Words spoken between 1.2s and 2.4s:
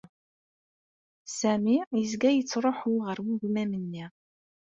Sami yezga